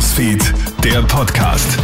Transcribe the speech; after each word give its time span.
Newsfeed, 0.00 0.54
der 0.82 1.02
Podcast. 1.02 1.78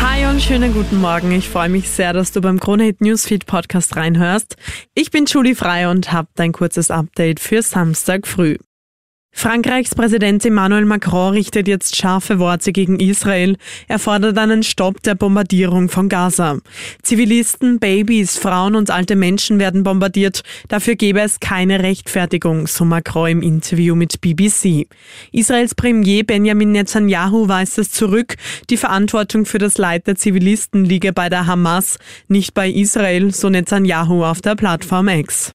Hi 0.00 0.26
und 0.26 0.42
schönen 0.42 0.74
guten 0.74 1.00
Morgen. 1.00 1.30
Ich 1.30 1.48
freue 1.48 1.68
mich 1.68 1.88
sehr, 1.88 2.12
dass 2.12 2.32
du 2.32 2.40
beim 2.40 2.58
Kronehit 2.58 3.00
Newsfeed 3.00 3.46
Podcast 3.46 3.94
reinhörst. 3.94 4.56
Ich 4.96 5.12
bin 5.12 5.26
Julie 5.26 5.54
Frei 5.54 5.88
und 5.88 6.10
habe 6.10 6.26
dein 6.34 6.50
kurzes 6.50 6.90
Update 6.90 7.38
für 7.38 7.62
Samstag 7.62 8.26
früh. 8.26 8.56
Frankreichs 9.42 9.96
Präsident 9.96 10.46
Emmanuel 10.46 10.84
Macron 10.84 11.32
richtet 11.32 11.66
jetzt 11.66 11.96
scharfe 11.96 12.38
Worte 12.38 12.70
gegen 12.70 13.00
Israel. 13.00 13.56
Er 13.88 13.98
fordert 13.98 14.38
einen 14.38 14.62
Stopp 14.62 15.02
der 15.02 15.16
Bombardierung 15.16 15.88
von 15.88 16.08
Gaza. 16.08 16.58
Zivilisten, 17.02 17.80
Babys, 17.80 18.38
Frauen 18.38 18.76
und 18.76 18.90
alte 18.90 19.16
Menschen 19.16 19.58
werden 19.58 19.82
bombardiert. 19.82 20.42
Dafür 20.68 20.94
gebe 20.94 21.22
es 21.22 21.40
keine 21.40 21.82
Rechtfertigung, 21.82 22.68
so 22.68 22.84
Macron 22.84 23.30
im 23.30 23.42
Interview 23.42 23.96
mit 23.96 24.20
BBC. 24.20 24.86
Israels 25.32 25.74
Premier 25.74 26.22
Benjamin 26.22 26.70
Netanyahu 26.70 27.48
weist 27.48 27.78
es 27.78 27.90
zurück. 27.90 28.36
Die 28.70 28.76
Verantwortung 28.76 29.44
für 29.44 29.58
das 29.58 29.76
Leid 29.76 30.06
der 30.06 30.14
Zivilisten 30.14 30.84
liege 30.84 31.12
bei 31.12 31.28
der 31.28 31.48
Hamas, 31.48 31.98
nicht 32.28 32.54
bei 32.54 32.70
Israel, 32.70 33.34
so 33.34 33.48
Netanyahu 33.48 34.24
auf 34.24 34.40
der 34.40 34.54
Plattform 34.54 35.08
X. 35.08 35.52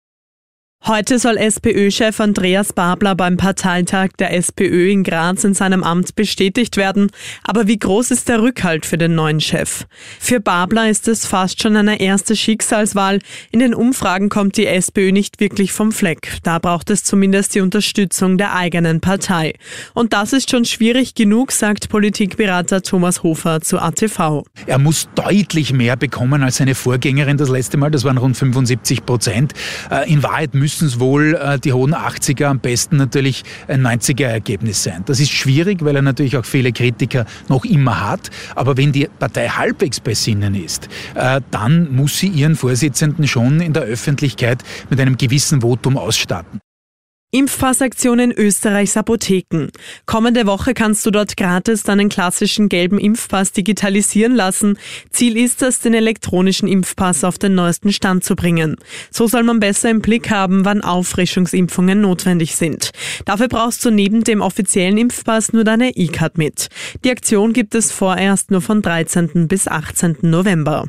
Heute 0.87 1.19
soll 1.19 1.35
SPÖ-Chef 1.35 2.17
Andreas 2.21 2.71
Babler 2.71 3.13
beim 3.13 3.35
Parteitag 3.35 4.11
der 4.19 4.33
SPÖ 4.33 4.89
in 4.89 5.03
Graz 5.03 5.43
in 5.43 5.53
seinem 5.53 5.83
Amt 5.83 6.15
bestätigt 6.15 6.77
werden. 6.77 7.11
Aber 7.43 7.67
wie 7.67 7.77
groß 7.77 8.11
ist 8.11 8.29
der 8.29 8.41
Rückhalt 8.41 8.85
für 8.85 8.97
den 8.97 9.13
neuen 9.13 9.41
Chef? 9.41 9.83
Für 10.17 10.39
Babler 10.39 10.89
ist 10.89 11.09
es 11.09 11.25
fast 11.25 11.61
schon 11.61 11.75
eine 11.75 11.99
erste 11.99 12.37
Schicksalswahl. 12.37 13.19
In 13.51 13.59
den 13.59 13.73
Umfragen 13.73 14.29
kommt 14.29 14.55
die 14.55 14.65
SPÖ 14.65 15.11
nicht 15.11 15.41
wirklich 15.41 15.73
vom 15.73 15.91
Fleck. 15.91 16.37
Da 16.43 16.57
braucht 16.57 16.89
es 16.89 17.03
zumindest 17.03 17.55
die 17.55 17.59
Unterstützung 17.59 18.37
der 18.37 18.55
eigenen 18.55 19.01
Partei. 19.01 19.55
Und 19.93 20.13
das 20.13 20.31
ist 20.31 20.49
schon 20.49 20.63
schwierig 20.63 21.15
genug, 21.15 21.51
sagt 21.51 21.89
Politikberater 21.89 22.81
Thomas 22.81 23.23
Hofer 23.23 23.59
zu 23.59 23.79
ATV. 23.79 24.45
Er 24.65 24.77
muss 24.77 25.09
deutlich 25.15 25.73
mehr 25.73 25.97
bekommen 25.97 26.43
als 26.43 26.55
seine 26.55 26.75
Vorgängerin 26.75 27.35
das 27.35 27.49
letzte 27.49 27.75
Mal. 27.75 27.91
Das 27.91 28.05
waren 28.05 28.17
rund 28.17 28.37
75 28.37 29.05
Prozent. 29.05 29.51
Äh, 29.91 30.09
in 30.09 30.23
Wahrheit 30.23 30.53
müssen 30.53 30.76
müssen 30.81 30.99
wohl 30.99 31.35
äh, 31.35 31.59
die 31.59 31.73
hohen 31.73 31.93
80er, 31.93 32.45
am 32.45 32.59
besten 32.59 32.97
natürlich 32.97 33.43
ein 33.67 33.85
90er-Ergebnis 33.85 34.83
sein. 34.83 35.03
Das 35.05 35.19
ist 35.19 35.31
schwierig, 35.31 35.83
weil 35.83 35.95
er 35.95 36.01
natürlich 36.01 36.37
auch 36.37 36.45
viele 36.45 36.71
Kritiker 36.71 37.25
noch 37.47 37.65
immer 37.65 38.09
hat. 38.09 38.29
Aber 38.55 38.77
wenn 38.77 38.91
die 38.91 39.07
Partei 39.19 39.47
halbwegs 39.49 39.99
bei 39.99 40.13
Sinnen 40.13 40.55
ist, 40.55 40.87
äh, 41.15 41.41
dann 41.51 41.93
muss 41.95 42.19
sie 42.19 42.27
ihren 42.27 42.55
Vorsitzenden 42.55 43.27
schon 43.27 43.61
in 43.61 43.73
der 43.73 43.83
Öffentlichkeit 43.83 44.63
mit 44.89 44.99
einem 44.99 45.17
gewissen 45.17 45.61
Votum 45.61 45.97
ausstatten. 45.97 46.59
Impfpassaktion 47.31 48.19
in 48.19 48.31
Österreichs 48.31 48.95
Apotheken. 48.95 49.67
Kommende 50.05 50.47
Woche 50.47 50.73
kannst 50.73 51.05
du 51.05 51.11
dort 51.11 51.35
gratis 51.35 51.83
deinen 51.83 52.07
klassischen 52.07 52.69
gelben 52.69 52.99
Impfpass 52.99 53.51
digitalisieren 53.51 54.33
lassen. 54.33 54.77
Ziel 55.09 55.35
ist 55.35 55.61
es, 55.61 55.81
den 55.81 55.93
elektronischen 55.93 56.69
Impfpass 56.69 57.25
auf 57.25 57.37
den 57.37 57.53
neuesten 57.53 57.91
Stand 57.91 58.23
zu 58.23 58.37
bringen. 58.37 58.77
So 59.11 59.27
soll 59.27 59.43
man 59.43 59.59
besser 59.59 59.89
im 59.89 60.01
Blick 60.01 60.29
haben, 60.29 60.63
wann 60.63 60.81
Auffrischungsimpfungen 60.81 61.99
notwendig 61.99 62.55
sind. 62.55 62.91
Dafür 63.25 63.49
brauchst 63.49 63.83
du 63.83 63.91
neben 63.91 64.23
dem 64.23 64.39
offiziellen 64.39 64.97
Impfpass 64.97 65.51
nur 65.51 65.65
deine 65.65 65.97
E-Card 65.97 66.37
mit. 66.37 66.67
Die 67.03 67.11
Aktion 67.11 67.51
gibt 67.51 67.75
es 67.75 67.91
vorerst 67.91 68.51
nur 68.51 68.61
von 68.61 68.81
13. 68.81 69.49
bis 69.49 69.67
18. 69.67 70.19
November. 70.21 70.85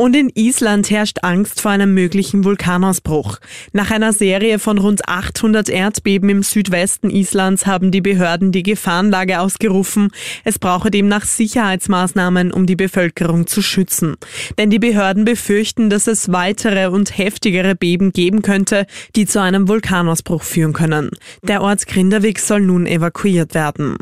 Und 0.00 0.16
in 0.16 0.30
Island 0.34 0.88
herrscht 0.88 1.18
Angst 1.20 1.60
vor 1.60 1.72
einem 1.72 1.92
möglichen 1.92 2.42
Vulkanausbruch. 2.42 3.36
Nach 3.74 3.90
einer 3.90 4.14
Serie 4.14 4.58
von 4.58 4.78
rund 4.78 5.06
800 5.06 5.68
Erdbeben 5.68 6.30
im 6.30 6.42
Südwesten 6.42 7.10
Islands 7.10 7.66
haben 7.66 7.90
die 7.90 8.00
Behörden 8.00 8.50
die 8.50 8.62
Gefahrenlage 8.62 9.40
ausgerufen. 9.40 10.08
Es 10.42 10.58
brauche 10.58 10.90
demnach 10.90 11.26
Sicherheitsmaßnahmen, 11.26 12.50
um 12.50 12.64
die 12.64 12.76
Bevölkerung 12.76 13.46
zu 13.46 13.60
schützen. 13.60 14.16
Denn 14.56 14.70
die 14.70 14.78
Behörden 14.78 15.26
befürchten, 15.26 15.90
dass 15.90 16.06
es 16.06 16.32
weitere 16.32 16.86
und 16.86 17.18
heftigere 17.18 17.74
Beben 17.74 18.12
geben 18.14 18.40
könnte, 18.40 18.86
die 19.16 19.26
zu 19.26 19.42
einem 19.42 19.68
Vulkanausbruch 19.68 20.44
führen 20.44 20.72
können. 20.72 21.10
Der 21.42 21.60
Ort 21.60 21.86
Grindavik 21.86 22.38
soll 22.38 22.62
nun 22.62 22.86
evakuiert 22.86 23.52
werden. 23.52 23.98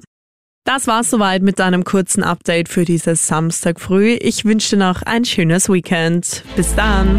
Das 0.68 0.86
war's 0.86 1.08
soweit 1.08 1.40
mit 1.40 1.62
einem 1.62 1.82
kurzen 1.82 2.22
Update 2.22 2.68
für 2.68 2.84
dieses 2.84 3.26
Samstag 3.26 3.80
früh. 3.80 4.18
Ich 4.20 4.44
wünsche 4.44 4.76
dir 4.76 4.84
noch 4.84 5.00
ein 5.00 5.24
schönes 5.24 5.70
Weekend. 5.70 6.44
Bis 6.56 6.74
dann. 6.74 7.18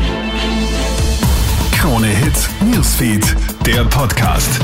Krone 1.72 2.06
Hits, 2.06 2.48
Newsfeed, 2.64 3.36
der 3.66 3.86
Podcast. 3.86 4.60